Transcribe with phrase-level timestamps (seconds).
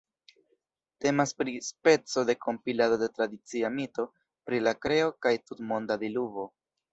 [1.03, 4.07] Temas pri speco de kompilado de tradicia mito
[4.49, 6.49] pri la kreo kaj tutmonda diluvo.